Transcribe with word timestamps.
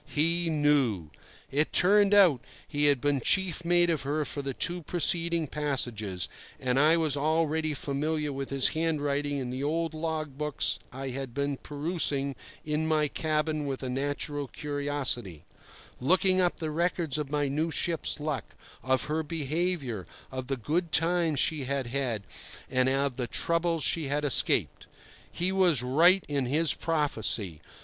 He 0.07 0.49
knew. 0.49 1.11
It 1.51 1.71
turned 1.71 2.15
out 2.15 2.41
he 2.67 2.85
had 2.85 2.99
been 3.01 3.21
chief 3.21 3.63
mate 3.63 3.91
of 3.91 4.01
her 4.01 4.25
for 4.25 4.41
the 4.41 4.55
two 4.55 4.81
preceding 4.81 5.47
voyages; 5.47 6.27
and 6.59 6.79
I 6.79 6.97
was 6.97 7.15
already 7.15 7.75
familiar 7.75 8.33
with 8.33 8.49
his 8.49 8.69
handwriting 8.69 9.37
in 9.37 9.51
the 9.51 9.63
old 9.63 9.93
log 9.93 10.39
books 10.39 10.79
I 10.91 11.09
had 11.09 11.35
been 11.35 11.57
perusing 11.57 12.35
in 12.65 12.87
my 12.87 13.09
cabin 13.09 13.67
with 13.67 13.83
a 13.83 13.89
natural 13.89 14.47
curiosity, 14.47 15.45
looking 15.99 16.41
up 16.41 16.57
the 16.57 16.71
records 16.71 17.19
of 17.19 17.29
my 17.29 17.47
new 17.47 17.69
ship's 17.69 18.19
luck, 18.19 18.55
of 18.81 19.03
her 19.03 19.21
behaviour, 19.21 20.07
of 20.31 20.47
the 20.47 20.57
good 20.57 20.91
times 20.91 21.39
she 21.39 21.65
had 21.65 21.85
had, 21.85 22.23
and 22.71 22.89
of 22.89 23.17
the 23.17 23.27
troubles 23.27 23.83
she 23.83 24.07
had 24.07 24.25
escaped. 24.25 24.87
He 25.31 25.51
was 25.51 25.83
right 25.83 26.23
in 26.27 26.47
his 26.47 26.73
prophecy. 26.73 27.61